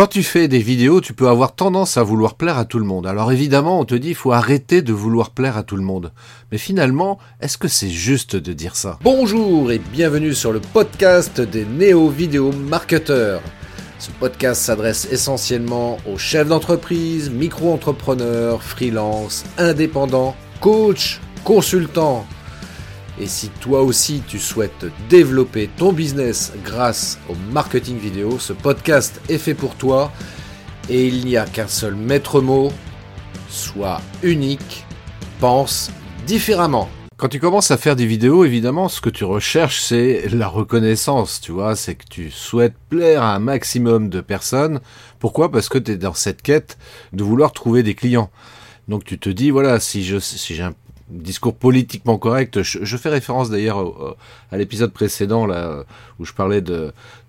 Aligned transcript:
Quand 0.00 0.06
tu 0.06 0.22
fais 0.22 0.48
des 0.48 0.60
vidéos, 0.60 1.02
tu 1.02 1.12
peux 1.12 1.28
avoir 1.28 1.54
tendance 1.54 1.98
à 1.98 2.02
vouloir 2.02 2.34
plaire 2.34 2.56
à 2.56 2.64
tout 2.64 2.78
le 2.78 2.86
monde. 2.86 3.06
Alors 3.06 3.32
évidemment, 3.32 3.78
on 3.78 3.84
te 3.84 3.94
dit 3.94 4.08
il 4.08 4.14
faut 4.14 4.32
arrêter 4.32 4.80
de 4.80 4.94
vouloir 4.94 5.28
plaire 5.28 5.58
à 5.58 5.62
tout 5.62 5.76
le 5.76 5.82
monde. 5.82 6.10
Mais 6.50 6.56
finalement, 6.56 7.18
est-ce 7.42 7.58
que 7.58 7.68
c'est 7.68 7.90
juste 7.90 8.34
de 8.34 8.54
dire 8.54 8.76
ça? 8.76 8.98
Bonjour 9.04 9.70
et 9.70 9.78
bienvenue 9.78 10.32
sur 10.32 10.52
le 10.54 10.60
podcast 10.60 11.42
des 11.42 11.66
néo-vidéo 11.66 12.50
marketeurs. 12.50 13.42
Ce 13.98 14.10
podcast 14.10 14.62
s'adresse 14.62 15.06
essentiellement 15.12 15.98
aux 16.10 16.16
chefs 16.16 16.48
d'entreprise, 16.48 17.28
micro-entrepreneurs, 17.28 18.62
freelance, 18.62 19.44
indépendants, 19.58 20.34
coachs, 20.62 21.20
consultants 21.44 22.24
et 23.20 23.26
si 23.26 23.50
toi 23.60 23.82
aussi 23.82 24.22
tu 24.26 24.38
souhaites 24.38 24.86
développer 25.10 25.68
ton 25.76 25.92
business 25.92 26.52
grâce 26.64 27.18
au 27.28 27.34
marketing 27.52 27.98
vidéo, 27.98 28.38
ce 28.38 28.54
podcast 28.54 29.20
est 29.28 29.36
fait 29.36 29.54
pour 29.54 29.74
toi. 29.74 30.10
Et 30.88 31.06
il 31.06 31.26
n'y 31.26 31.36
a 31.36 31.44
qu'un 31.44 31.68
seul 31.68 31.94
maître 31.94 32.40
mot, 32.40 32.72
sois 33.50 34.00
unique, 34.22 34.86
pense 35.38 35.90
différemment. 36.26 36.88
Quand 37.18 37.28
tu 37.28 37.38
commences 37.38 37.70
à 37.70 37.76
faire 37.76 37.94
des 37.94 38.06
vidéos, 38.06 38.46
évidemment, 38.46 38.88
ce 38.88 39.02
que 39.02 39.10
tu 39.10 39.24
recherches, 39.24 39.82
c'est 39.82 40.26
la 40.32 40.48
reconnaissance, 40.48 41.42
tu 41.42 41.52
vois, 41.52 41.76
c'est 41.76 41.96
que 41.96 42.06
tu 42.08 42.30
souhaites 42.30 42.74
plaire 42.88 43.22
à 43.22 43.34
un 43.34 43.38
maximum 43.38 44.08
de 44.08 44.22
personnes. 44.22 44.80
Pourquoi? 45.18 45.52
Parce 45.52 45.68
que 45.68 45.76
tu 45.76 45.92
es 45.92 45.96
dans 45.98 46.14
cette 46.14 46.40
quête 46.40 46.78
de 47.12 47.22
vouloir 47.22 47.52
trouver 47.52 47.82
des 47.82 47.94
clients. 47.94 48.30
Donc 48.88 49.04
tu 49.04 49.18
te 49.18 49.28
dis, 49.28 49.50
voilà, 49.50 49.78
si 49.78 50.02
je 50.02 50.18
si 50.18 50.54
discours 51.10 51.54
politiquement 51.54 52.18
correct. 52.18 52.62
Je, 52.62 52.96
fais 52.96 53.08
référence 53.08 53.50
d'ailleurs 53.50 54.16
à 54.50 54.56
l'épisode 54.56 54.92
précédent 54.92 55.46
où 56.18 56.24
je 56.24 56.32
parlais 56.32 56.62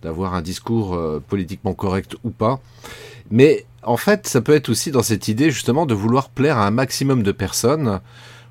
d'avoir 0.01 0.33
un 0.33 0.41
discours 0.41 0.95
euh, 0.95 1.21
politiquement 1.25 1.73
correct 1.73 2.15
ou 2.23 2.29
pas. 2.29 2.59
Mais 3.29 3.65
en 3.83 3.97
fait, 3.97 4.27
ça 4.27 4.41
peut 4.41 4.53
être 4.53 4.69
aussi 4.69 4.91
dans 4.91 5.03
cette 5.03 5.27
idée 5.27 5.51
justement 5.51 5.85
de 5.85 5.93
vouloir 5.93 6.29
plaire 6.29 6.57
à 6.57 6.67
un 6.67 6.71
maximum 6.71 7.23
de 7.23 7.31
personnes. 7.31 8.01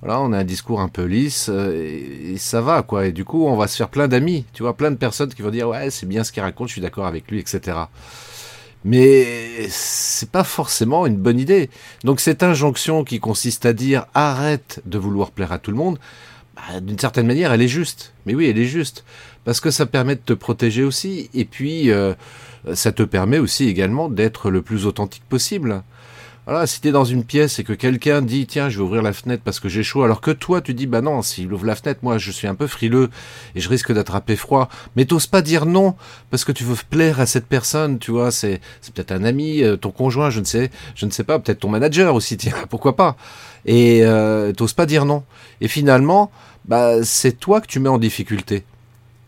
Voilà, 0.02 0.20
on 0.20 0.32
a 0.32 0.38
un 0.38 0.44
discours 0.44 0.80
un 0.80 0.88
peu 0.88 1.04
lisse 1.04 1.50
euh, 1.50 2.32
et, 2.32 2.38
ça 2.38 2.62
va 2.62 2.82
quoi. 2.82 3.06
Et 3.06 3.12
du 3.12 3.24
coup, 3.24 3.46
on 3.46 3.56
va 3.56 3.66
se 3.66 3.76
faire 3.76 3.90
plein 3.90 4.08
d'amis, 4.08 4.46
tu 4.54 4.62
vois, 4.62 4.74
plein 4.74 4.90
de 4.90 4.96
personnes 4.96 5.32
qui 5.32 5.42
vont 5.42 5.50
dire 5.50 5.68
ouais, 5.68 5.90
c'est 5.90 6.06
bien 6.06 6.24
ce 6.24 6.32
qu'il 6.32 6.42
raconte, 6.42 6.68
je 6.68 6.74
suis 6.74 6.80
d'accord 6.80 7.06
avec 7.06 7.30
lui, 7.30 7.38
etc. 7.38 7.76
Mais 8.84 9.66
c'est 9.68 10.30
pas 10.30 10.44
forcément 10.44 11.06
une 11.06 11.16
bonne 11.16 11.38
idée. 11.38 11.68
Donc 12.04 12.20
cette 12.20 12.42
injonction 12.42 13.04
qui 13.04 13.20
consiste 13.20 13.66
à 13.66 13.72
dire 13.72 14.06
arrête 14.14 14.80
de 14.86 14.98
vouloir 14.98 15.30
plaire 15.32 15.52
à 15.52 15.58
tout 15.58 15.70
le 15.70 15.76
monde, 15.76 15.98
bah, 16.56 16.80
d'une 16.80 16.98
certaine 16.98 17.26
manière, 17.26 17.52
elle 17.52 17.62
est 17.62 17.68
juste. 17.68 18.14
Mais 18.26 18.34
oui, 18.34 18.46
elle 18.46 18.58
est 18.58 18.64
juste. 18.64 19.04
Parce 19.44 19.60
que 19.60 19.70
ça 19.70 19.86
permet 19.86 20.16
de 20.16 20.20
te 20.20 20.32
protéger 20.32 20.82
aussi. 20.82 21.30
Et 21.34 21.44
puis, 21.44 21.90
euh, 21.90 22.14
ça 22.74 22.92
te 22.92 23.02
permet 23.02 23.38
aussi 23.38 23.68
également 23.68 24.08
d'être 24.08 24.50
le 24.50 24.62
plus 24.62 24.86
authentique 24.86 25.24
possible. 25.28 25.82
Voilà, 26.50 26.66
si 26.66 26.80
t'es 26.80 26.90
dans 26.90 27.04
une 27.04 27.22
pièce 27.22 27.60
et 27.60 27.62
que 27.62 27.72
quelqu'un 27.72 28.22
dit 28.22 28.44
tiens 28.44 28.68
je 28.68 28.78
vais 28.78 28.82
ouvrir 28.82 29.02
la 29.02 29.12
fenêtre 29.12 29.44
parce 29.44 29.60
que 29.60 29.68
j'ai 29.68 29.84
chaud, 29.84 30.02
alors 30.02 30.20
que 30.20 30.32
toi 30.32 30.60
tu 30.60 30.74
dis 30.74 30.88
bah 30.88 31.00
non 31.00 31.22
s'il 31.22 31.52
ouvre 31.52 31.64
la 31.64 31.76
fenêtre 31.76 32.00
moi 32.02 32.18
je 32.18 32.32
suis 32.32 32.48
un 32.48 32.56
peu 32.56 32.66
frileux 32.66 33.08
et 33.54 33.60
je 33.60 33.68
risque 33.68 33.92
d'attraper 33.92 34.34
froid, 34.34 34.68
mais 34.96 35.04
t'oses 35.04 35.28
pas 35.28 35.42
dire 35.42 35.64
non 35.64 35.94
parce 36.28 36.44
que 36.44 36.50
tu 36.50 36.64
veux 36.64 36.74
plaire 36.90 37.20
à 37.20 37.26
cette 37.26 37.46
personne, 37.46 38.00
tu 38.00 38.10
vois 38.10 38.32
c'est 38.32 38.60
c'est 38.80 38.92
peut-être 38.92 39.12
un 39.12 39.22
ami, 39.22 39.62
euh, 39.62 39.76
ton 39.76 39.92
conjoint, 39.92 40.28
je 40.28 40.40
ne 40.40 40.44
sais 40.44 40.72
je 40.96 41.06
ne 41.06 41.12
sais 41.12 41.22
pas, 41.22 41.38
peut-être 41.38 41.60
ton 41.60 41.68
manager 41.68 42.16
aussi 42.16 42.36
tiens 42.36 42.56
pourquoi 42.68 42.96
pas. 42.96 43.16
Et 43.64 44.00
euh, 44.02 44.52
t'oses 44.52 44.72
pas 44.72 44.86
dire 44.86 45.04
non. 45.04 45.22
Et 45.60 45.68
finalement 45.68 46.32
bah 46.64 47.04
c'est 47.04 47.38
toi 47.38 47.60
que 47.60 47.68
tu 47.68 47.78
mets 47.78 47.88
en 47.88 47.98
difficulté 47.98 48.64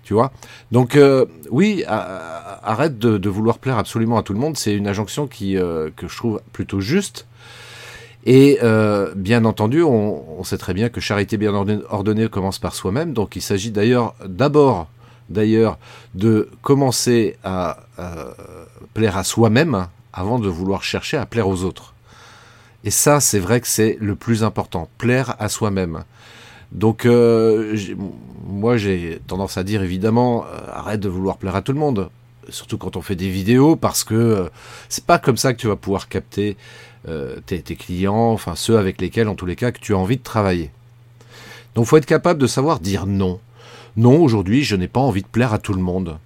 tu 0.02 0.14
Donc 0.72 0.96
euh, 0.96 1.26
oui, 1.50 1.84
arrête 1.86 2.98
de, 2.98 3.28
vouloir 3.28 3.58
plaire 3.58 3.78
absolument 3.78 4.18
à 4.18 4.22
tout 4.22 4.32
le 4.32 4.38
monde. 4.38 4.56
C'est 4.56 4.74
une 4.74 4.88
injonction 4.88 5.28
euh, 5.42 5.90
que 5.96 6.08
je 6.08 6.16
trouve 6.16 6.40
plutôt 6.52 6.80
juste. 6.80 7.26
Et 8.24 8.58
euh, 8.62 9.12
bien 9.16 9.44
entendu, 9.44 9.82
on, 9.82 10.44
sait 10.44 10.58
très 10.58 10.74
bien 10.74 10.88
que 10.88 11.00
charité 11.00 11.36
bien 11.36 11.52
ordonnée, 11.54 12.28
commence 12.28 12.58
par 12.58 12.74
soi-même. 12.74 13.12
Donc 13.12 13.36
il 13.36 13.42
s'agit 13.42 13.70
d'ailleurs 13.70 14.14
d'abord, 14.24 14.88
de 15.30 16.48
commencer 16.62 17.36
à 17.42 17.78
plaire 18.92 19.16
à 19.16 19.24
soi-même 19.24 19.86
avant 20.12 20.38
de 20.38 20.48
vouloir 20.48 20.82
chercher 20.82 21.16
à 21.16 21.26
plaire 21.26 21.48
aux 21.48 21.64
autres. 21.64 21.94
Et 22.84 22.90
ça, 22.90 23.20
c'est 23.20 23.38
vrai 23.38 23.60
que 23.60 23.68
c'est 23.68 23.96
le 24.00 24.16
plus 24.16 24.42
important, 24.42 24.88
plaire 24.98 25.36
à 25.38 25.48
soi-même. 25.48 26.04
Donc 26.72 27.04
euh, 27.04 27.76
moi 28.46 28.76
j'ai 28.76 29.20
tendance 29.26 29.58
à 29.58 29.64
dire 29.64 29.82
évidemment 29.82 30.44
euh, 30.44 30.58
arrête 30.72 31.00
de 31.00 31.08
vouloir 31.08 31.36
plaire 31.36 31.54
à 31.54 31.62
tout 31.62 31.72
le 31.72 31.78
monde, 31.78 32.08
surtout 32.48 32.78
quand 32.78 32.96
on 32.96 33.02
fait 33.02 33.14
des 33.14 33.28
vidéos 33.28 33.76
parce 33.76 34.04
que 34.04 34.14
euh, 34.14 34.48
c'est 34.88 35.04
pas 35.04 35.18
comme 35.18 35.36
ça 35.36 35.52
que 35.52 35.60
tu 35.60 35.68
vas 35.68 35.76
pouvoir 35.76 36.08
capter 36.08 36.56
tes, 37.46 37.62
clients, 37.62 38.30
enfin 38.30 38.54
ceux 38.54 38.78
avec 38.78 39.00
lesquels 39.00 39.28
en 39.28 39.34
tous 39.34 39.44
les 39.44 39.56
cas 39.56 39.72
que 39.72 39.80
tu 39.80 39.92
as 39.92 39.98
envie 39.98 40.16
de 40.16 40.22
travailler. 40.22 40.70
Donc 41.74 41.86
faut 41.86 41.96
être 41.96 42.06
capable 42.06 42.40
de 42.40 42.46
savoir 42.46 42.78
dire 42.78 43.06
non. 43.06 43.40
Non, 43.96 44.22
aujourd'hui 44.22 44.62
je 44.62 44.76
n'ai 44.76 44.88
pas 44.88 45.00
envie 45.00 45.22
de 45.22 45.26
plaire 45.26 45.52
à 45.52 45.58
tout 45.58 45.74
le 45.74 45.82
monde. 45.82 46.18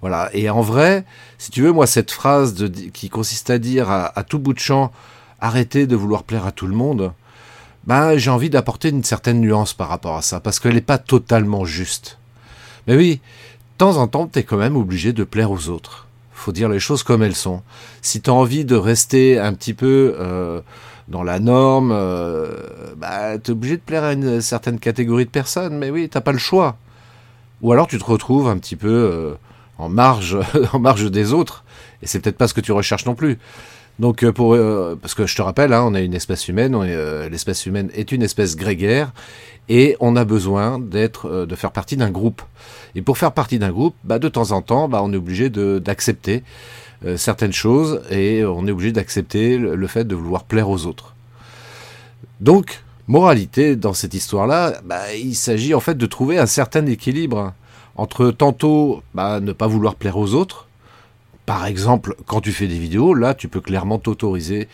Voilà. 0.00 0.28
Et 0.32 0.50
en 0.50 0.60
vrai, 0.60 1.04
si 1.38 1.52
tu 1.52 1.62
veux, 1.62 1.72
moi 1.72 1.86
cette 1.86 2.10
phrase 2.10 2.68
qui 2.92 3.08
consiste 3.08 3.48
à 3.50 3.58
dire 3.58 3.90
à 3.90 4.24
tout 4.24 4.40
bout 4.40 4.54
de 4.54 4.58
champ 4.58 4.90
arrêtez 5.40 5.86
de 5.86 5.96
vouloir 5.96 6.24
plaire 6.24 6.46
à 6.46 6.52
tout 6.52 6.66
le 6.66 6.74
monde 6.74 7.12
ben, 7.88 8.18
j'ai 8.18 8.30
envie 8.30 8.50
d'apporter 8.50 8.90
une 8.90 9.02
certaine 9.02 9.40
nuance 9.40 9.72
par 9.72 9.88
rapport 9.88 10.18
à 10.18 10.22
ça, 10.22 10.40
parce 10.40 10.60
qu'elle 10.60 10.74
n'est 10.74 10.82
pas 10.82 10.98
totalement 10.98 11.64
juste. 11.64 12.18
Mais 12.86 12.94
oui, 12.94 13.14
de 13.14 13.78
temps 13.78 13.96
en 13.96 14.06
temps, 14.06 14.26
tu 14.26 14.38
es 14.38 14.42
quand 14.42 14.58
même 14.58 14.76
obligé 14.76 15.14
de 15.14 15.24
plaire 15.24 15.50
aux 15.50 15.70
autres. 15.70 16.06
Faut 16.34 16.52
dire 16.52 16.68
les 16.68 16.80
choses 16.80 17.02
comme 17.02 17.22
elles 17.22 17.34
sont. 17.34 17.62
Si 18.02 18.20
tu 18.20 18.28
as 18.28 18.34
envie 18.34 18.66
de 18.66 18.76
rester 18.76 19.38
un 19.38 19.54
petit 19.54 19.72
peu 19.72 20.14
euh, 20.20 20.60
dans 21.08 21.22
la 21.22 21.40
norme, 21.40 21.90
euh, 21.90 22.60
bah, 22.98 23.38
tu 23.38 23.50
es 23.50 23.54
obligé 23.54 23.78
de 23.78 23.82
plaire 23.82 24.04
à 24.04 24.12
une 24.12 24.42
certaine 24.42 24.78
catégorie 24.78 25.24
de 25.24 25.30
personnes, 25.30 25.78
mais 25.78 25.88
oui, 25.88 26.10
t'as 26.10 26.20
pas 26.20 26.32
le 26.32 26.38
choix. 26.38 26.76
Ou 27.62 27.72
alors 27.72 27.86
tu 27.86 27.98
te 27.98 28.04
retrouves 28.04 28.48
un 28.48 28.58
petit 28.58 28.76
peu 28.76 28.90
euh, 28.90 29.34
en 29.78 29.88
marge, 29.88 30.36
en 30.74 30.78
marge 30.78 31.10
des 31.10 31.32
autres, 31.32 31.64
et 32.02 32.06
c'est 32.06 32.20
peut-être 32.20 32.36
pas 32.36 32.48
ce 32.48 32.54
que 32.54 32.60
tu 32.60 32.72
recherches 32.72 33.06
non 33.06 33.14
plus. 33.14 33.38
Donc 33.98 34.22
euh, 34.22 34.32
pour 34.32 34.54
euh, 34.54 34.96
parce 35.00 35.14
que 35.14 35.26
je 35.26 35.34
te 35.34 35.42
rappelle, 35.42 35.72
hein, 35.72 35.84
on 35.84 35.94
est 35.94 36.04
une 36.04 36.14
espèce 36.14 36.48
humaine, 36.48 36.74
euh, 36.74 37.28
l'espèce 37.28 37.66
humaine 37.66 37.90
est 37.94 38.12
une 38.12 38.22
espèce 38.22 38.56
grégaire 38.56 39.12
et 39.68 39.96
on 40.00 40.16
a 40.16 40.24
besoin 40.24 40.78
d'être, 40.78 41.44
de 41.46 41.54
faire 41.54 41.72
partie 41.72 41.96
d'un 41.96 42.10
groupe. 42.10 42.42
Et 42.94 43.02
pour 43.02 43.18
faire 43.18 43.32
partie 43.32 43.58
d'un 43.58 43.70
groupe, 43.70 43.94
bah, 44.04 44.18
de 44.18 44.28
temps 44.28 44.52
en 44.52 44.62
temps, 44.62 44.88
bah, 44.88 45.00
on 45.02 45.12
est 45.12 45.16
obligé 45.16 45.50
d'accepter 45.50 46.42
certaines 47.16 47.52
choses 47.52 48.00
et 48.10 48.46
on 48.46 48.66
est 48.66 48.70
obligé 48.70 48.92
d'accepter 48.92 49.58
le, 49.58 49.86
fait 49.86 50.04
de 50.04 50.14
vouloir 50.14 50.44
plaire 50.44 50.70
aux 50.70 50.86
autres. 50.86 51.14
Donc, 52.40 52.82
moralité 53.08 53.76
dans 53.76 53.92
cette 53.92 54.14
histoire-là, 54.14 54.80
bah, 54.86 55.12
il 55.14 55.34
s'agit 55.34 55.74
en 55.74 55.80
fait 55.80 55.98
de 55.98 56.06
trouver 56.06 56.38
un 56.38 56.46
certain 56.46 56.86
équilibre 56.86 57.52
entre 57.94 58.30
tantôt 58.30 59.02
bah, 59.12 59.38
ne 59.40 59.52
pas 59.52 59.66
vouloir 59.66 59.96
plaire 59.96 60.16
aux 60.16 60.32
autres 60.32 60.67
par 61.48 61.64
exemple, 61.64 62.14
quand 62.26 62.42
tu 62.42 62.52
fais 62.52 62.66
des 62.66 62.78
vidéos, 62.78 63.14
là, 63.14 63.32
tu 63.32 63.48
peux 63.48 63.62
clairement 63.62 63.98
t'autoriser 63.98 64.68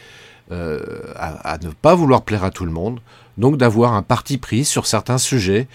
euh, 0.51 0.81
à, 1.15 1.57
ne 1.63 1.69
pas 1.69 1.95
vouloir 1.95 2.23
plaire 2.23 2.43
à 2.43 2.51
tout 2.51 2.65
le 2.65 2.73
monde, 2.73 2.99
donc 3.39 3.59
d'avoir 3.59 3.93
un 3.93 4.03
parti 4.03 4.39
pris 4.39 4.65
sur 4.65 4.89
certains 4.89 5.19
sujets 5.19 5.69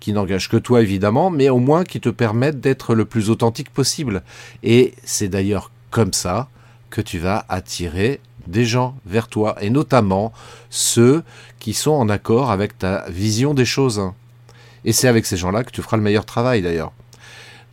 qui 0.00 0.14
n'engagent 0.14 0.48
que 0.48 0.56
toi 0.56 0.80
évidemment, 0.80 1.28
mais 1.28 1.50
au 1.50 1.58
moins 1.58 1.84
qui 1.84 2.00
te 2.00 2.08
permettent 2.08 2.58
d'être 2.58 2.94
le 2.94 3.04
plus 3.04 3.28
authentique 3.28 3.68
possible. 3.68 4.22
Et 4.62 4.94
c'est 5.04 5.28
d'ailleurs 5.28 5.70
comme 5.90 6.14
ça 6.14 6.48
que 6.88 7.02
tu 7.02 7.18
vas 7.18 7.44
attirer 7.50 8.18
des 8.46 8.64
gens 8.64 8.96
vers 9.04 9.28
toi, 9.28 9.56
et 9.60 9.68
notamment 9.68 10.32
ceux 10.70 11.22
qui 11.58 11.74
sont 11.74 11.90
en 11.90 12.08
accord 12.08 12.50
avec 12.50 12.78
ta 12.78 13.04
vision 13.10 13.52
des 13.52 13.66
choses. 13.66 14.00
Et 14.86 14.94
c'est 14.94 15.06
avec 15.06 15.26
ces 15.26 15.36
gens-là 15.36 15.64
que 15.64 15.70
tu 15.70 15.82
feras 15.82 15.98
le 15.98 16.02
meilleur 16.02 16.24
travail 16.24 16.62
d'ailleurs. 16.62 16.92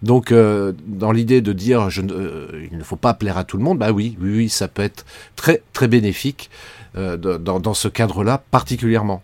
Donc, 0.03 0.33
euh, 0.33 0.73
dans 0.85 1.13
l'idée 1.13 1.39
de 1.39 1.53
dire 1.53 1.89
je, 1.89 2.01
euh, 2.01 2.67
il 2.69 2.77
ne 2.77 2.83
faut 2.83 2.97
pas 2.97 3.13
plaire 3.13 3.37
à 3.37 3.45
tout 3.45 3.55
le 3.55 3.63
monde, 3.63 3.79
bah 3.79 3.93
oui, 3.93 4.17
oui, 4.19 4.35
oui 4.35 4.49
ça 4.49 4.67
peut 4.67 4.81
être 4.81 5.05
très, 5.37 5.63
très 5.71 5.87
bénéfique 5.87 6.49
euh, 6.97 7.15
dans, 7.17 7.73
ce 7.73 7.87
cadre-là 7.87 8.43
particulièrement. 8.51 9.23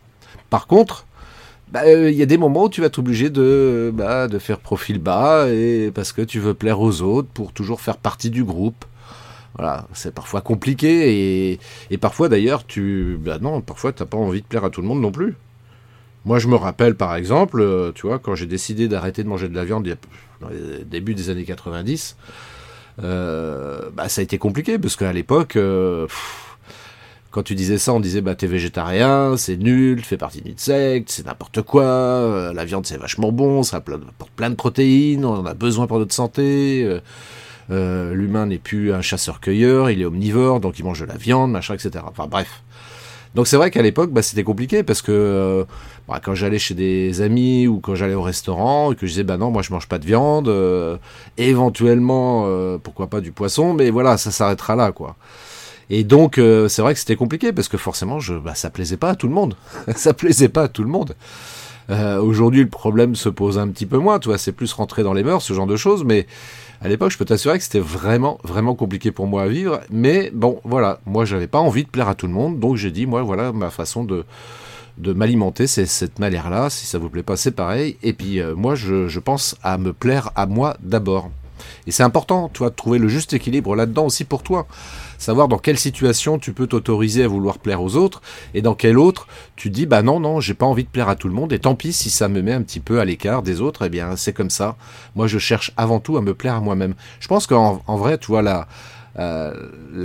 Par 0.50 0.68
contre, 0.68 1.06
bah, 1.74 1.82
il 1.92 2.16
y 2.16 2.22
a 2.22 2.26
des 2.26 2.38
moments 2.38 2.64
où 2.64 2.70
tu 2.70 2.80
vas 2.80 2.88
être 2.88 3.00
obligé 3.00 3.30
de, 3.30 3.92
bah, 3.94 4.30
de 4.30 4.40
faire 4.40 4.60
profil 4.60 5.00
bas 5.00 5.50
et 5.50 5.92
parce 5.94 6.14
que 6.14 6.22
tu 6.22 6.40
veux 6.40 6.54
plaire 6.54 6.80
aux 6.80 7.02
autres 7.02 7.28
pour 7.28 7.52
toujours 7.52 7.82
faire 7.82 7.98
partie 7.98 8.30
du 8.30 8.46
groupe. 8.46 8.86
Voilà, 9.58 9.86
c'est 9.94 10.14
parfois 10.14 10.40
compliqué 10.40 11.52
et, 11.52 11.60
et 11.92 11.98
parfois 11.98 12.30
d'ailleurs 12.30 12.66
tu, 12.66 13.20
bah 13.20 13.38
non, 13.42 13.60
parfois 13.60 13.92
t'as 13.92 14.06
pas 14.06 14.18
envie 14.18 14.42
de 14.42 14.48
plaire 14.48 14.64
à 14.64 14.70
tout 14.70 14.82
le 14.82 14.88
monde 14.88 15.02
non 15.02 15.12
plus. 15.12 15.36
Moi, 16.26 16.40
je 16.40 16.48
me 16.48 16.56
rappelle, 16.56 16.96
par 16.96 17.16
exemple, 17.16 17.92
tu 17.96 18.08
vois, 18.08 18.20
quand 18.20 18.36
j'ai 18.36 18.46
décidé 18.46 18.88
d'arrêter 18.88 19.24
de 19.24 19.30
manger 19.30 19.48
de 19.50 19.56
la 19.56 19.66
viande 19.66 19.88
dans 20.42 20.50
les 20.50 20.84
débuts 20.84 21.16
des 21.16 21.30
années 21.30 21.46
90, 21.46 22.16
euh, 23.04 23.90
bah, 23.94 24.10
ça 24.10 24.22
a 24.22 24.24
été 24.24 24.38
compliqué 24.38 24.78
parce 24.78 24.96
qu'à 24.96 25.14
l'époque, 25.14 25.56
euh, 25.56 26.08
quand 27.32 27.44
tu 27.44 27.56
disais 27.56 27.78
ça, 27.78 27.94
on 27.94 28.00
disait 28.00 28.22
bah 28.22 28.36
t'es 28.36 28.48
végétarien, 28.48 29.38
c'est 29.38 29.58
nul, 29.58 30.02
tu 30.02 30.08
fais 30.08 30.18
partie 30.18 30.42
d'une 30.42 30.58
secte, 30.58 31.10
c'est 31.10 31.26
n'importe 31.26 31.62
quoi, 31.62 31.84
euh, 31.84 32.54
la 32.54 32.66
viande 32.66 32.86
c'est 32.86 32.98
vachement 32.98 33.32
bon, 33.32 33.64
ça 33.64 33.78
apporte 33.78 34.32
plein 34.36 34.50
de 34.50 34.56
protéines, 34.56 35.24
on 35.26 35.36
en 35.36 35.46
a 35.46 35.54
besoin 35.54 35.88
pour 35.88 36.00
notre 36.00 36.14
santé. 36.14 37.00
l'humain 37.70 38.48
n'est 38.48 38.58
plus 38.58 38.94
un 38.94 39.02
chasseur-cueilleur, 39.02 39.92
il 39.92 40.02
est 40.02 40.06
omnivore, 40.06 40.60
donc 40.60 40.80
il 40.80 40.86
mange 40.86 41.00
de 41.00 41.06
la 41.06 41.18
viande, 41.18 41.52
machin, 41.52 41.76
etc. 41.76 42.04
Enfin 42.08 42.28
bref. 42.28 42.64
Donc 43.36 43.48
c'est 43.48 43.58
vrai 43.58 43.70
qu'à 43.70 43.82
l'époque, 43.82 44.12
bah, 44.12 44.22
c'était 44.22 44.44
compliqué 44.44 44.84
parce 44.84 45.02
que 45.02 45.12
euh, 45.12 45.64
bah, 46.08 46.20
quand 46.24 46.34
j'allais 46.34 46.60
chez 46.60 46.74
des 46.74 47.22
amis 47.22 47.68
ou 47.68 47.80
quand 47.80 47.96
j'allais 47.96 48.16
au 48.16 48.24
restaurant 48.24 48.92
et 48.92 48.96
que 48.96 49.06
je 49.06 49.12
disais 49.12 49.24
bah 49.24 49.38
non, 49.38 49.52
moi 49.52 49.62
je 49.62 49.72
mange 49.72 49.88
pas 49.88 50.00
de 50.00 50.06
viande, 50.06 50.48
euh, 50.48 50.98
éventuellement 51.38 52.46
euh, 52.48 52.78
pourquoi 52.82 53.08
pas 53.08 53.22
du 53.22 53.32
poisson, 53.32 53.74
mais 53.74 53.92
voilà, 53.92 54.18
ça 54.18 54.32
s'arrêtera 54.32 54.76
là 54.76 54.92
quoi. 54.92 55.16
Et 55.92 56.04
donc 56.04 56.36
c'est 56.36 56.82
vrai 56.84 56.94
que 56.94 57.00
c'était 57.00 57.16
compliqué 57.16 57.52
parce 57.52 57.68
que 57.68 57.78
forcément, 57.78 58.20
je, 58.20 58.36
bah, 58.36 58.54
ça 58.56 58.70
plaisait 58.70 58.98
pas 58.98 59.10
à 59.12 59.16
tout 59.16 59.28
le 59.28 59.34
monde, 59.34 59.56
ça 59.96 60.14
plaisait 60.14 60.50
pas 60.50 60.64
à 60.64 60.68
tout 60.68 60.84
le 60.84 60.90
monde. 60.90 61.16
Aujourd'hui, 62.22 62.62
le 62.62 62.70
problème 62.70 63.16
se 63.16 63.30
pose 63.30 63.58
un 63.58 63.68
petit 63.70 63.88
peu 63.88 63.98
moins, 63.98 64.20
tu 64.20 64.30
vois, 64.30 64.38
c'est 64.38 64.52
plus 64.52 64.72
rentrer 64.74 65.02
dans 65.02 65.14
les 65.14 65.24
mœurs, 65.24 65.42
ce 65.42 65.54
genre 65.54 65.66
de 65.66 65.76
choses, 65.76 66.04
mais 66.04 66.28
à 66.82 66.88
l'époque, 66.88 67.12
je 67.12 67.18
peux 67.18 67.26
t'assurer 67.26 67.58
que 67.58 67.64
c'était 67.64 67.80
vraiment, 67.80 68.40
vraiment 68.44 68.76
compliqué 68.76 69.12
pour 69.12 69.28
moi 69.28 69.44
à 69.44 69.48
vivre. 69.48 69.82
Mais 69.90 70.32
bon, 70.34 70.62
voilà, 70.64 71.00
moi, 71.06 71.26
j'avais 71.26 71.48
pas 71.48 71.60
envie 71.60 71.84
de 71.84 71.90
plaire 71.90 72.08
à 72.08 72.16
tout 72.16 72.28
le 72.28 72.34
monde, 72.34 72.60
donc 72.60 72.78
j'ai 72.78 72.92
dit, 72.92 73.06
moi, 73.06 73.22
voilà, 73.22 73.52
ma 73.52 73.70
façon 73.70 74.04
de 74.04 74.26
de 75.00 75.14
m'alimenter, 75.14 75.66
c'est 75.66 75.86
cette 75.86 76.20
manière-là. 76.20 76.70
Si 76.70 76.86
ça 76.86 76.98
vous 76.98 77.10
plaît 77.10 77.24
pas, 77.24 77.38
c'est 77.38 77.52
pareil. 77.52 77.98
Et 78.04 78.14
puis 78.14 78.42
euh, 78.42 78.54
moi, 78.54 78.76
je, 78.76 79.08
je 79.08 79.20
pense 79.20 79.56
à 79.64 79.78
me 79.78 79.94
plaire 79.94 80.32
à 80.36 80.46
moi 80.46 80.76
d'abord. 80.82 81.32
Et 81.88 81.92
c'est 81.92 82.04
important, 82.04 82.50
toi, 82.50 82.70
de 82.70 82.76
trouver 82.76 83.00
le 83.00 83.08
juste 83.08 83.34
équilibre 83.34 83.76
là-dedans 83.76 84.06
aussi 84.06 84.24
pour 84.24 84.44
toi. 84.44 84.68
Savoir 85.18 85.50
dans 85.50 85.58
quelle 85.58 85.78
situation 85.78 86.40
tu 86.40 86.54
peux 86.54 86.66
t'autoriser 86.66 87.26
à 87.26 87.28
vouloir 87.28 87.58
plaire 87.58 87.82
aux 87.82 87.98
autres 87.98 88.22
et 88.54 88.62
dans 88.62 88.74
quelle 88.74 88.98
autre 88.98 89.28
tu 89.58 89.70
dis 89.70 89.86
bah 89.86 90.02
non 90.02 90.22
non 90.22 90.40
j'ai 90.40 90.54
pas 90.54 90.66
envie 90.66 90.86
de 90.86 90.90
plaire 90.90 91.10
à 91.10 91.18
tout 91.18 91.28
le 91.28 91.34
monde 91.34 91.52
et 91.52 91.60
tant 91.60 91.76
pis 91.76 91.92
si 91.92 92.10
ça 92.10 92.30
me 92.30 92.42
met 92.42 92.54
un 92.54 92.62
petit 92.62 92.80
peu 92.80 93.02
à 93.02 93.06
l'écart 93.06 93.44
des 93.44 93.60
autres 93.60 93.86
eh 93.86 93.90
bien 93.90 94.16
c'est 94.16 94.32
comme 94.32 94.50
ça. 94.50 94.78
Moi 95.16 95.28
je 95.28 95.38
cherche 95.38 95.74
avant 95.76 96.00
tout 96.00 96.16
à 96.16 96.22
me 96.22 96.34
plaire 96.34 96.56
à 96.56 96.62
moi-même. 96.62 96.94
Je 97.20 97.28
pense 97.28 97.48
qu'en 97.48 97.82
en 97.86 97.98
vrai 97.98 98.18
tu 98.18 98.28
vois 98.28 98.42
la 98.42 98.68
euh, 99.18 99.54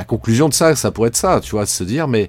conclusion 0.08 0.48
de 0.48 0.54
ça 0.54 0.74
ça 0.74 0.90
pourrait 0.90 1.10
être 1.10 1.16
ça 1.16 1.40
tu 1.40 1.52
vois 1.52 1.66
se 1.66 1.84
dire 1.84 2.08
mais 2.08 2.28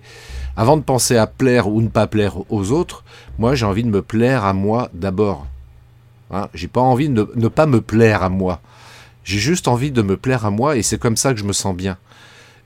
avant 0.55 0.77
de 0.77 0.83
penser 0.83 1.17
à 1.17 1.25
plaire 1.25 1.67
ou 1.67 1.81
ne 1.81 1.87
pas 1.87 2.05
plaire 2.05 2.35
aux 2.51 2.71
autres 2.71 3.03
moi 3.39 3.55
j'ai 3.55 3.65
envie 3.65 3.83
de 3.83 3.89
me 3.89 4.03
plaire 4.03 4.45
à 4.45 4.53
moi 4.53 4.89
d'abord. 4.93 5.47
Hein, 6.31 6.49
j'ai 6.53 6.67
pas 6.67 6.81
envie 6.81 7.09
de 7.09 7.31
ne 7.35 7.47
pas 7.47 7.65
me 7.65 7.81
plaire 7.81 8.23
à 8.23 8.29
moi. 8.29 8.61
J'ai 9.25 9.39
juste 9.39 9.67
envie 9.67 9.91
de 9.91 10.03
me 10.03 10.17
plaire 10.17 10.45
à 10.45 10.51
moi 10.51 10.77
et 10.77 10.83
c'est 10.83 10.99
comme 10.99 11.17
ça 11.17 11.33
que 11.33 11.39
je 11.39 11.45
me 11.45 11.51
sens 11.51 11.75
bien. 11.75 11.97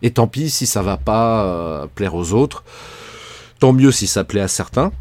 Et 0.01 0.11
tant 0.11 0.27
pis 0.27 0.50
si 0.50 0.67
ça 0.67 0.81
va 0.81 0.97
pas 0.97 1.45
euh, 1.45 1.88
plaire 1.95 2.15
aux 2.15 2.33
autres. 2.33 2.63
Tant 3.59 3.71
mieux 3.73 3.91
si 3.91 4.07
ça 4.07 4.25
plaît 4.25 4.41
à 4.41 4.50
certains. 4.50 4.91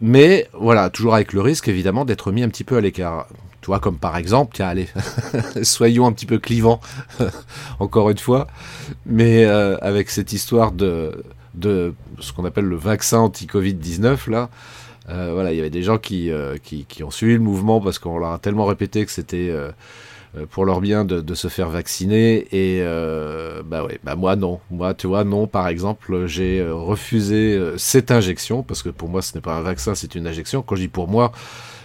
Mais 0.00 0.48
voilà, 0.52 0.90
toujours 0.90 1.14
avec 1.14 1.32
le 1.32 1.40
risque 1.40 1.68
évidemment 1.68 2.04
d'être 2.04 2.32
mis 2.32 2.42
un 2.42 2.48
petit 2.48 2.64
peu 2.64 2.76
à 2.76 2.80
l'écart. 2.80 3.28
Tu 3.60 3.66
vois, 3.66 3.78
comme 3.78 3.98
par 3.98 4.16
exemple, 4.16 4.52
tiens, 4.54 4.68
allez, 4.68 4.88
soyons 5.62 6.06
un 6.06 6.12
petit 6.12 6.26
peu 6.26 6.38
clivants, 6.38 6.80
encore 7.80 8.10
une 8.10 8.18
fois, 8.18 8.48
mais 9.06 9.44
euh, 9.44 9.76
avec 9.80 10.10
cette 10.10 10.32
histoire 10.32 10.70
de, 10.70 11.24
de 11.54 11.94
ce 12.20 12.32
qu'on 12.32 12.44
appelle 12.44 12.66
le 12.66 12.76
vaccin 12.76 13.18
anti-Covid-19, 13.18 14.30
là, 14.30 14.50
euh, 15.08 15.30
voilà, 15.32 15.52
il 15.52 15.56
y 15.56 15.60
avait 15.60 15.70
des 15.70 15.82
gens 15.82 15.98
qui, 15.98 16.30
qui, 16.62 17.02
ont 17.02 17.10
suivi 17.10 17.34
le 17.34 17.40
mouvement 17.40 17.80
parce 17.80 17.98
qu'on 17.98 18.18
leur 18.18 18.32
a 18.32 18.38
tellement 18.38 18.66
répété 18.66 19.04
que 19.04 19.10
c'était 19.10 19.52
pour 20.50 20.64
leur 20.64 20.80
bien 20.80 21.04
de, 21.04 21.34
se 21.34 21.48
faire 21.48 21.68
vacciner 21.68 22.46
et 22.52 22.80
euh, 22.82 23.62
bah 23.64 23.84
ouais 23.84 24.00
bah 24.04 24.16
moi 24.16 24.36
non 24.36 24.60
moi 24.70 24.94
tu 24.94 25.06
vois 25.06 25.24
non 25.24 25.46
par 25.46 25.68
exemple 25.68 26.26
j'ai 26.26 26.60
euh, 26.60 26.74
refusé 26.74 27.60
cette 27.76 28.10
injection 28.10 28.62
parce 28.62 28.82
que 28.82 28.88
pour 28.88 29.08
moi 29.08 29.22
ce 29.22 29.34
n'est 29.34 29.40
pas 29.40 29.56
un 29.56 29.62
vaccin 29.62 29.94
c'est 29.94 30.14
une 30.14 30.26
injection 30.26 30.62
quand 30.62 30.76
je 30.76 30.82
dis 30.82 30.88
pour 30.88 31.08
moi 31.08 31.32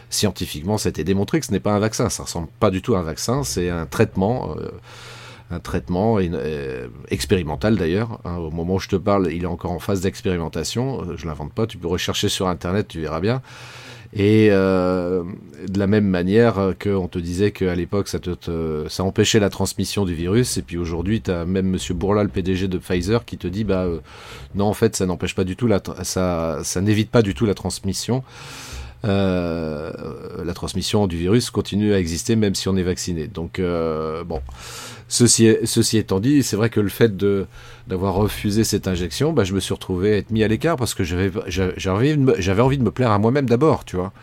scientifiquement 0.09 0.77
ça 0.77 0.87
a 0.87 0.91
été 0.91 1.03
démontré 1.03 1.39
que 1.39 1.45
ce 1.45 1.51
n'est 1.51 1.59
pas 1.59 1.73
un 1.73 1.79
vaccin 1.79 2.09
ça 2.09 2.23
ressemble 2.23 2.47
pas 2.59 2.71
du 2.71 2.81
tout 2.81 2.95
à 2.95 2.99
un 2.99 3.03
vaccin 3.03 3.43
c'est 3.43 3.69
un 3.69 3.85
traitement 3.85 4.55
un 5.49 5.59
traitement 5.59 6.17
expérimental 7.09 7.75
d'ailleurs. 7.75 8.19
Hein. 8.23 8.37
au 8.37 8.51
moment 8.51 8.75
où 8.75 8.79
je 8.79 8.87
te 8.87 8.95
parle, 8.95 9.33
il 9.33 9.43
est 9.43 9.47
encore 9.47 9.71
en 9.71 9.79
phase 9.79 9.99
d'expérimentation. 9.99 11.05
Je 11.17 11.25
l'invente 11.25 11.51
pas. 11.51 11.67
Tu 11.67 11.77
peux 11.77 11.89
rechercher 11.89 12.29
sur 12.29 12.47
internet, 12.47 12.87
tu 12.87 13.01
verras 13.01 13.19
bien. 13.19 13.41
Et 14.13 14.49
euh, 14.51 15.23
de 15.67 15.79
la 15.79 15.87
même 15.87 16.05
manière 16.05 16.73
qu'on 16.81 17.07
te 17.07 17.17
disait 17.17 17.51
qu'à 17.51 17.75
l'époque, 17.75 18.09
ça, 18.09 18.19
te, 18.19 18.85
ça 18.89 19.03
empêchait 19.03 19.39
la 19.39 19.49
transmission 19.49 20.03
du 20.03 20.13
virus, 20.13 20.57
et 20.57 20.61
puis 20.61 20.77
aujourd'hui, 20.77 21.21
tu 21.21 21.31
même 21.31 21.67
Monsieur 21.67 21.93
Bourla, 21.93 22.23
le 22.23 22.29
PDG 22.29 22.67
de 22.67 22.77
Pfizer, 22.77 23.23
qui 23.23 23.37
te 23.37 23.47
dit, 23.47 23.63
bah 23.63 23.85
euh, 23.85 23.99
non, 24.53 24.65
en 24.65 24.73
fait, 24.73 24.95
ça 24.95 25.05
n'empêche 25.05 25.33
pas 25.33 25.45
du 25.45 25.55
tout, 25.55 25.67
la, 25.67 25.81
ça, 26.03 26.59
ça 26.63 26.81
n'évite 26.81 27.09
pas 27.09 27.21
du 27.21 27.33
tout 27.33 27.45
la 27.45 27.53
transmission. 27.53 28.23
Euh, 29.03 29.91
la 30.45 30.53
transmission 30.53 31.07
du 31.07 31.17
virus 31.17 31.49
continue 31.49 31.93
à 31.93 31.99
exister 31.99 32.35
même 32.35 32.53
si 32.53 32.69
on 32.69 32.75
est 32.77 32.83
vacciné. 32.83 33.27
Donc 33.27 33.59
euh, 33.59 34.23
bon, 34.23 34.41
ceci, 35.07 35.55
ceci 35.65 35.97
étant 35.97 36.19
dit, 36.19 36.43
c'est 36.43 36.55
vrai 36.55 36.69
que 36.69 36.79
le 36.79 36.89
fait 36.89 37.15
de 37.15 37.47
d'avoir 37.87 38.13
refusé 38.13 38.63
cette 38.63 38.87
injection, 38.87 39.33
bah, 39.33 39.43
je 39.43 39.53
me 39.53 39.59
suis 39.59 39.73
retrouvé 39.73 40.13
à 40.13 40.17
être 40.17 40.29
mis 40.29 40.43
à 40.43 40.47
l'écart 40.47 40.77
parce 40.77 40.93
que 40.93 41.03
j'avais 41.03 41.31
j'avais 41.47 42.61
envie 42.61 42.77
de 42.77 42.83
me 42.83 42.91
plaire 42.91 43.11
à 43.11 43.17
moi-même 43.17 43.47
d'abord, 43.47 43.85
tu 43.85 43.95
vois. 43.95 44.13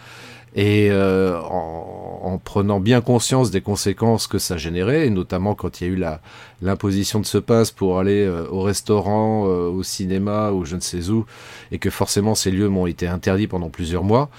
Et 0.60 0.88
euh, 0.90 1.40
en, 1.40 2.20
en, 2.24 2.38
prenant 2.38 2.80
bien 2.80 3.00
conscience 3.00 3.52
des 3.52 3.60
conséquences 3.60 4.26
que 4.26 4.38
ça 4.38 4.56
générait, 4.56 5.06
et 5.06 5.10
notamment 5.10 5.54
quand 5.54 5.80
il 5.80 5.86
y 5.86 5.90
a 5.90 5.92
eu 5.92 5.96
la 5.96 6.20
l'imposition 6.62 7.20
de 7.20 7.26
ce 7.26 7.38
passe 7.38 7.70
pour 7.70 8.00
aller 8.00 8.24
euh, 8.24 8.44
au 8.50 8.62
restaurant, 8.62 9.46
euh, 9.46 9.68
au 9.68 9.84
cinéma 9.84 10.50
ou 10.50 10.64
je 10.64 10.74
ne 10.74 10.80
sais 10.80 11.10
où, 11.10 11.26
et 11.70 11.78
que 11.78 11.90
forcément 11.90 12.34
ces 12.34 12.50
lieux 12.50 12.68
m'ont 12.68 12.88
été 12.88 13.06
interdits 13.06 13.46
pendant 13.46 13.68
plusieurs 13.68 14.02
mois, 14.02 14.30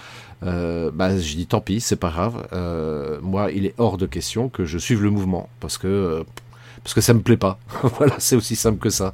euh, 0.44 0.92
bah, 0.94 1.18
je 1.18 1.36
dis 1.36 1.48
tant 1.48 1.62
pis, 1.62 1.82
c'est 1.82 1.96
pas 1.96 2.10
grave. 2.10 2.48
Euh, 2.54 3.20
moi, 3.22 3.52
il 3.52 3.66
est 3.66 3.74
hors 3.78 3.98
de 3.98 4.06
question 4.06 4.50
que 4.50 4.66
je 4.66 4.78
suive 4.78 5.04
le 5.04 5.10
mouvement 5.10 5.50
parce 5.60 5.78
que 5.78 5.88
euh, 5.88 6.24
parce 6.84 6.94
que 6.94 7.02
ça 7.02 7.14
me 7.14 7.22
plaît 7.22 7.38
pas. 7.38 7.60
voilà, 7.98 8.16
c'est 8.20 8.36
aussi 8.36 8.56
simple 8.56 8.80
que 8.80 8.90
ça. 8.90 9.14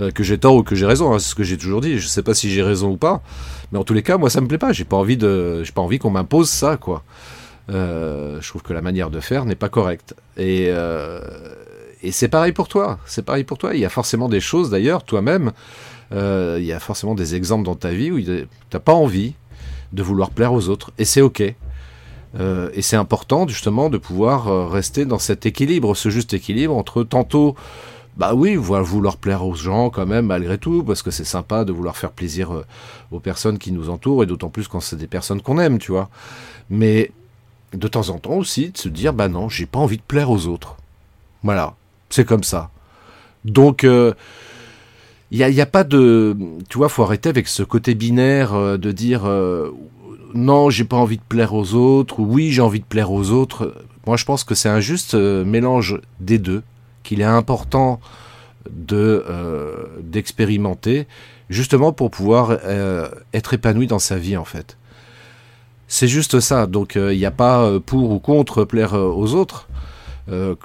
Euh, 0.00 0.10
que 0.10 0.22
j'ai 0.22 0.36
tort 0.36 0.56
ou 0.56 0.62
que 0.62 0.74
j'ai 0.74 0.84
raison, 0.86 1.14
hein, 1.14 1.18
c'est 1.18 1.30
ce 1.30 1.34
que 1.34 1.42
j'ai 1.42 1.56
toujours 1.56 1.80
dit. 1.80 1.98
Je 1.98 2.06
sais 2.06 2.22
pas 2.22 2.34
si 2.34 2.50
j'ai 2.50 2.62
raison 2.62 2.90
ou 2.90 2.96
pas, 2.96 3.22
mais 3.72 3.78
en 3.78 3.84
tous 3.84 3.94
les 3.94 4.02
cas, 4.02 4.18
moi, 4.18 4.30
ça 4.30 4.40
me 4.40 4.48
plaît 4.48 4.58
pas. 4.58 4.72
J'ai 4.72 4.84
pas 4.84 4.96
envie 4.96 5.18
j'ai 5.18 5.72
pas 5.72 5.82
envie 5.82 5.98
qu'on 5.98 6.10
m'impose 6.10 6.50
ça, 6.50 6.76
quoi. 6.76 7.02
je 7.68 8.48
trouve 8.48 8.62
que 8.62 8.72
la 8.72 8.82
manière 8.82 9.10
de 9.10 9.20
faire 9.20 9.44
n'est 9.44 9.54
pas 9.54 9.68
correcte. 9.68 10.14
Et 10.36 10.70
et 12.02 12.12
c'est 12.12 12.28
pareil 12.28 12.52
pour 12.52 12.68
toi. 12.68 12.98
C'est 13.06 13.24
pareil 13.24 13.44
pour 13.44 13.58
toi. 13.58 13.74
Il 13.74 13.80
y 13.80 13.86
a 13.86 13.88
forcément 13.88 14.28
des 14.28 14.40
choses, 14.40 14.70
d'ailleurs, 14.70 15.02
toi-même. 15.02 15.52
il 16.12 16.64
y 16.64 16.72
a 16.72 16.78
forcément 16.78 17.14
des 17.14 17.34
exemples 17.34 17.64
dans 17.64 17.74
ta 17.74 17.90
vie 17.90 18.10
où 18.10 18.20
t'as 18.68 18.80
pas 18.80 18.92
envie 18.92 19.34
de 19.92 20.02
vouloir 20.02 20.30
plaire 20.30 20.52
aux 20.52 20.68
autres. 20.68 20.92
Et 20.98 21.04
c'est 21.04 21.22
ok. 21.22 21.42
Euh, 22.38 22.70
et 22.74 22.82
c'est 22.82 22.96
important 22.96 23.46
justement 23.48 23.88
de 23.88 23.98
pouvoir 23.98 24.48
euh, 24.48 24.66
rester 24.66 25.04
dans 25.04 25.18
cet 25.18 25.46
équilibre, 25.46 25.94
ce 25.96 26.10
juste 26.10 26.34
équilibre 26.34 26.76
entre 26.76 27.02
tantôt, 27.02 27.54
bah 28.16 28.34
oui, 28.34 28.56
vouloir 28.56 29.16
plaire 29.16 29.44
aux 29.44 29.54
gens 29.54 29.90
quand 29.90 30.06
même 30.06 30.26
malgré 30.26 30.58
tout, 30.58 30.82
parce 30.82 31.02
que 31.02 31.10
c'est 31.10 31.24
sympa 31.24 31.64
de 31.64 31.72
vouloir 31.72 31.96
faire 31.96 32.12
plaisir 32.12 32.52
euh, 32.52 32.64
aux 33.10 33.20
personnes 33.20 33.58
qui 33.58 33.72
nous 33.72 33.90
entourent, 33.90 34.22
et 34.22 34.26
d'autant 34.26 34.48
plus 34.48 34.68
quand 34.68 34.80
c'est 34.80 34.96
des 34.96 35.06
personnes 35.06 35.42
qu'on 35.42 35.58
aime, 35.58 35.78
tu 35.78 35.92
vois. 35.92 36.08
Mais 36.70 37.12
de 37.72 37.88
temps 37.88 38.08
en 38.08 38.18
temps 38.18 38.34
aussi, 38.34 38.70
de 38.70 38.78
se 38.78 38.88
dire, 38.88 39.12
bah 39.12 39.28
non, 39.28 39.48
j'ai 39.48 39.66
pas 39.66 39.78
envie 39.78 39.98
de 39.98 40.02
plaire 40.02 40.30
aux 40.30 40.46
autres. 40.46 40.76
Voilà, 41.42 41.74
c'est 42.10 42.24
comme 42.24 42.44
ça. 42.44 42.70
Donc, 43.44 43.82
il 43.84 44.14
n'y 45.30 45.60
a, 45.60 45.66
pas 45.66 45.84
de... 45.84 46.36
Tu 46.68 46.78
vois, 46.78 46.88
faut 46.88 47.02
arrêter 47.02 47.28
avec 47.28 47.46
ce 47.48 47.62
côté 47.62 47.94
binaire 47.94 48.78
de 48.78 48.92
dire 48.92 49.28
non, 50.36 50.70
j'ai 50.70 50.84
pas 50.84 50.96
envie 50.96 51.16
de 51.16 51.22
plaire 51.28 51.54
aux 51.54 51.74
autres, 51.74 52.20
ou 52.20 52.26
oui, 52.26 52.52
j'ai 52.52 52.62
envie 52.62 52.80
de 52.80 52.84
plaire 52.84 53.10
aux 53.10 53.30
autres. 53.30 53.74
Moi, 54.06 54.16
je 54.16 54.24
pense 54.24 54.44
que 54.44 54.54
c'est 54.54 54.68
un 54.68 54.80
juste 54.80 55.14
euh, 55.14 55.44
mélange 55.44 56.00
des 56.20 56.38
deux, 56.38 56.62
qu'il 57.06 57.20
est 57.20 57.24
important 57.24 58.00
de 58.70 59.24
euh, 59.28 59.86
d'expérimenter, 60.00 61.06
justement 61.50 61.92
pour 61.92 62.10
pouvoir 62.10 62.58
euh, 62.64 63.08
être 63.32 63.54
épanoui 63.54 63.86
dans 63.86 63.98
sa 63.98 64.18
vie, 64.18 64.36
en 64.36 64.44
fait. 64.44 64.76
C'est 65.88 66.08
juste 66.08 66.40
ça. 66.40 66.66
Donc, 66.66 66.96
il 66.96 67.16
n'y 67.16 67.26
a 67.26 67.30
pas 67.30 67.78
pour 67.78 68.10
ou 68.10 68.18
contre 68.18 68.64
plaire 68.64 68.94
aux 68.94 69.34
autres, 69.34 69.68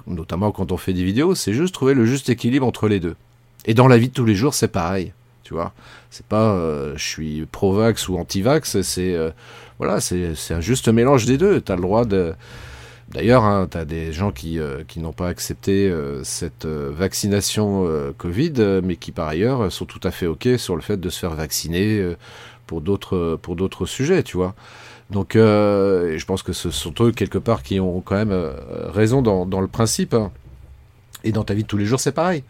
notamment 0.07 0.51
quand 0.51 0.71
on 0.71 0.77
fait 0.77 0.93
des 0.93 1.03
vidéos. 1.03 1.35
C'est 1.35 1.53
juste 1.53 1.75
trouver 1.75 1.93
le 1.93 2.07
juste 2.07 2.29
équilibre 2.29 2.65
entre 2.65 2.87
les 2.87 2.99
deux. 2.99 3.15
Et 3.65 3.75
dans 3.75 3.87
la 3.87 3.99
vie 3.99 4.07
de 4.07 4.13
tous 4.13 4.25
les 4.25 4.33
jours, 4.33 4.55
c'est 4.55 4.67
pareil 4.67 5.13
tu 5.51 5.55
vois? 5.55 5.73
C'est 6.09 6.25
pas 6.25 6.53
euh, 6.53 6.93
je 6.95 7.03
suis 7.03 7.45
pro-vax 7.51 8.07
ou 8.07 8.17
anti-vax, 8.17 8.79
c'est 8.81 9.13
euh, 9.13 9.31
voilà, 9.79 9.99
c'est 9.99 10.33
un 10.51 10.61
juste 10.61 10.87
mélange 10.87 11.25
des 11.25 11.37
deux. 11.37 11.59
Tu 11.59 11.71
as 11.73 11.75
le 11.75 11.81
droit 11.81 12.05
de 12.05 12.33
D'ailleurs, 13.13 13.43
hein, 13.43 13.67
tu 13.69 13.77
as 13.77 13.85
des 13.85 14.13
gens 14.13 14.31
qui, 14.31 14.59
euh, 14.59 14.83
qui 14.87 14.99
n'ont 14.99 15.13
pas 15.13 15.27
accepté 15.27 15.93
cette 16.23 16.65
vaccination 16.65 17.87
Covid, 18.17 18.81
mais 18.83 18.95
qui 18.95 19.11
par 19.11 19.27
ailleurs 19.27 19.71
sont 19.71 19.85
tout 19.85 19.99
à 20.03 20.11
fait 20.11 20.27
OK 20.27 20.47
sur 20.57 20.75
le 20.75 20.81
fait 20.81 20.97
de 20.97 21.09
se 21.09 21.19
faire 21.19 21.35
vacciner 21.35 22.15
pour 22.67 22.81
d'autres 22.81 23.85
sujets, 23.85 24.23
tu 24.23 24.37
vois. 24.37 24.55
Donc, 25.09 25.31
je 25.33 26.25
pense 26.25 26.43
que 26.43 26.53
ce 26.53 26.71
sont 26.71 26.93
eux 27.01 27.11
quelque 27.11 27.37
part 27.37 27.63
qui 27.63 27.79
ont 27.79 28.01
quand 28.01 28.15
même 28.15 28.53
raison 28.93 29.21
dans, 29.21 29.61
le 29.61 29.67
principe. 29.67 30.13
Hein. 30.13 30.31
Et 31.23 31.31
dans 31.31 31.43
ta 31.43 31.53
vie 31.53 31.63
de 31.63 31.67
tous 31.67 31.77
les 31.77 31.85
jours, 31.85 31.99
c'est 31.99 32.11
pareil. 32.11 32.43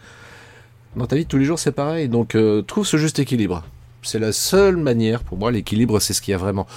Dans 0.95 1.05
ta 1.05 1.15
vie 1.15 1.23
de 1.23 1.29
tous 1.29 1.37
les 1.37 1.45
jours, 1.45 1.59
c'est 1.59 1.71
pareil. 1.71 2.09
Donc, 2.09 2.35
euh, 2.35 2.61
trouve 2.61 2.85
ce 2.85 2.97
juste 2.97 3.19
équilibre. 3.19 3.63
C'est 4.01 4.19
la 4.19 4.31
seule 4.31 4.77
manière, 4.77 5.23
pour 5.23 5.37
moi, 5.37 5.51
l'équilibre, 5.51 5.99
c'est 5.99 6.13
ce 6.13 6.21
qu'il 6.21 6.31
y 6.31 6.35
a 6.35 6.37
vraiment. 6.37 6.67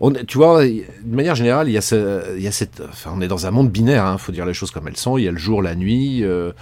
On, 0.00 0.12
tu 0.12 0.38
vois, 0.38 0.64
de 0.64 0.84
manière 1.04 1.34
générale, 1.34 1.68
il 1.68 1.72
y 1.72 1.78
a, 1.78 2.34
il 2.38 2.52
cette, 2.52 2.82
on 3.06 3.20
est 3.20 3.28
dans 3.28 3.46
un 3.46 3.50
monde 3.50 3.70
binaire, 3.70 4.04
il 4.04 4.08
hein, 4.08 4.18
faut 4.18 4.32
dire 4.32 4.46
les 4.46 4.54
choses 4.54 4.70
comme 4.70 4.88
elles 4.88 4.96
sont. 4.96 5.18
Il 5.18 5.24
y 5.24 5.28
a 5.28 5.30
le 5.30 5.38
jour, 5.38 5.60
la 5.62 5.74
nuit, 5.74 6.24
euh, 6.24 6.52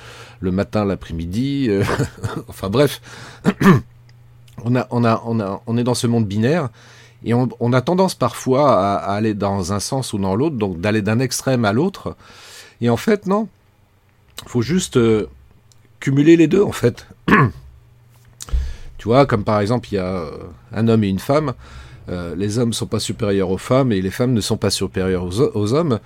le 0.40 0.50
matin, 0.50 0.84
l'après-midi, 0.84 1.66
euh, 1.68 1.84
enfin 2.48 2.68
bref, 2.68 3.00
on, 4.64 4.74
est 4.74 5.84
dans 5.84 5.94
ce 5.94 6.08
monde 6.08 6.26
binaire 6.26 6.68
et 7.24 7.32
on, 7.32 7.72
a 7.72 7.80
tendance 7.80 8.16
parfois 8.16 8.96
à, 8.96 9.12
aller 9.12 9.34
dans 9.34 9.72
un 9.72 9.80
sens 9.80 10.12
ou 10.12 10.18
dans 10.18 10.34
l'autre, 10.34 10.56
donc 10.56 10.80
d'aller 10.80 11.02
d'un 11.02 11.20
extrême 11.20 11.64
à 11.64 11.72
l'autre. 11.72 12.16
Et 12.80 12.90
en 12.90 12.96
fait, 12.96 13.26
non, 13.26 13.48
faut 14.46 14.62
juste 14.62 14.96
euh, 14.96 15.28
cumuler 16.00 16.36
les 16.36 16.48
deux, 16.48 16.62
en 16.62 16.72
fait. 16.72 17.06
tu 18.98 19.04
vois, 19.04 19.26
comme 19.26 19.44
par 19.44 19.60
exemple, 19.60 19.88
il 19.92 19.94
y 19.94 19.98
a 19.98 20.24
un 20.72 20.88
homme 20.88 21.04
et 21.04 21.08
une 21.08 21.20
femme. 21.20 21.54
Euh, 22.08 22.34
les 22.36 22.58
hommes 22.58 22.70
ne 22.70 22.74
sont 22.74 22.86
pas 22.86 23.00
supérieurs 23.00 23.50
aux 23.50 23.58
femmes 23.58 23.92
et 23.92 24.00
les 24.00 24.10
femmes 24.10 24.32
ne 24.32 24.40
sont 24.40 24.56
pas 24.56 24.70
supérieures 24.70 25.24
aux, 25.24 25.74
hommes. 25.74 26.00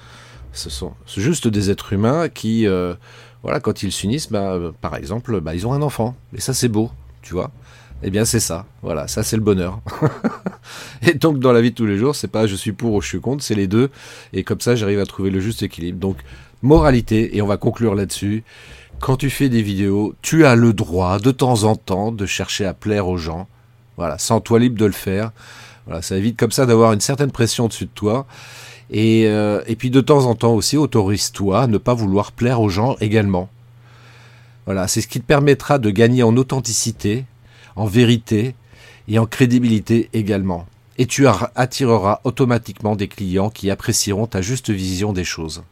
Ce 0.53 0.69
sont 0.69 0.93
juste 1.17 1.49
des 1.49 1.71
êtres 1.71 1.93
humains 1.93 2.29
qui, 2.29 2.67
euh, 2.67 2.95
voilà, 3.43 3.61
quand 3.61 3.83
ils 3.83 3.93
s'unissent, 3.93 4.31
bah, 4.31 4.59
par 4.81 4.97
exemple, 4.97 5.41
bah, 5.41 5.55
ils 5.55 5.67
ont 5.67 5.73
un 5.73 5.83
enfant. 5.83 6.17
Et 6.37 6.41
ça, 6.41 6.55
c'est 6.55 6.69
beau, 6.69 6.91
tu 7.23 7.35
vois. 7.35 7.51
Eh 8.03 8.11
bien, 8.11 8.25
c'est 8.25 8.41
ça. 8.41 8.67
Voilà, 8.83 9.07
ça, 9.07 9.23
c'est 9.23 9.37
le 9.37 9.43
bonheur. 9.43 9.81
et 11.03 11.15
donc, 11.15 11.39
dans 11.39 11.53
la 11.53 11.61
vie 11.61 11.71
de 11.71 11.77
tous 11.77 11.87
les 11.87 11.99
jours, 11.99 12.17
c'est 12.17 12.29
pas 12.29 12.47
je 12.47 12.57
suis 12.57 12.73
pour 12.73 12.95
ou 12.95 13.01
je 13.01 13.09
suis 13.09 13.21
contre, 13.21 13.45
c'est 13.45 13.55
les 13.55 13.69
deux. 13.69 13.91
Et 14.33 14.43
comme 14.43 14.61
ça, 14.61 14.75
j'arrive 14.75 14.99
à 14.99 15.07
trouver 15.07 15.31
le 15.31 15.41
juste 15.41 15.63
équilibre. 15.63 15.99
Donc, 15.99 16.17
moralité, 16.63 17.37
et 17.37 17.43
on 17.43 17.47
va 17.47 17.57
conclure 17.57 17.95
là-dessus. 17.95 18.43
Quand 19.01 19.17
tu 19.17 19.31
fais 19.31 19.49
des 19.49 19.63
vidéos, 19.63 20.15
tu 20.21 20.45
as 20.47 20.57
le 20.57 20.73
droit, 20.73 21.19
de 21.19 21.31
temps 21.31 21.63
en 21.65 21.77
temps, 21.77 22.11
de 22.13 22.27
chercher 22.27 22.67
à 22.67 22.75
plaire 22.75 23.09
aux 23.09 23.19
gens. 23.19 23.49
Voilà, 23.97 24.19
sans 24.19 24.41
toi 24.41 24.59
libre 24.59 24.79
de 24.79 24.87
le 24.87 24.93
faire. 24.93 25.31
Ça 26.01 26.17
évite 26.17 26.39
comme 26.39 26.53
ça 26.53 26.67
d'avoir 26.67 26.93
une 26.93 27.01
certaine 27.01 27.31
pression 27.33 27.65
au-dessus 27.65 27.87
de 27.87 27.91
toi. 27.95 28.27
Et, 28.91 29.27
euh, 29.27 29.63
et 29.67 29.77
puis 29.77 29.91
de 29.91 30.01
temps 30.01 30.27
en 30.27 30.35
temps 30.35 30.55
aussi, 30.55 30.77
autorise-toi 30.77 31.63
à 31.63 31.67
ne 31.67 31.79
pas 31.79 31.95
vouloir 31.95 32.33
plaire 32.33 32.61
aux 32.61 32.69
gens 32.69 32.97
également. 33.01 33.49
Voilà, 34.67 34.87
c'est 34.87 35.01
ce 35.01 35.09
qui 35.09 35.21
te 35.21 35.27
permettra 35.27 35.79
de 35.79 35.91
gagner 35.91 36.23
en 36.23 36.37
authenticité, 36.37 37.25
en 37.75 37.87
vérité 37.87 38.55
et 39.09 39.19
en 39.19 39.27
crédibilité 39.27 40.09
également. 40.13 40.67
Et 40.99 41.07
tu 41.07 41.27
attireras 41.27 42.21
automatiquement 42.25 42.95
des 42.95 43.09
clients 43.09 43.51
qui 43.51 43.71
apprécieront 43.71 44.27
ta 44.27 44.43
juste 44.43 44.71
vision 44.71 45.13
des 45.13 45.25
choses. 45.25 45.63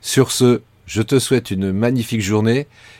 Sur 0.00 0.30
ce, 0.30 0.60
je 0.86 1.02
te 1.02 1.18
souhaite 1.18 1.50
une 1.50 1.72
magnifique 1.72 2.20
journée 2.20 2.66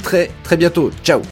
très 0.00 0.30
très 0.42 0.56
bientôt. 0.56 0.90
Ciao 1.04 1.22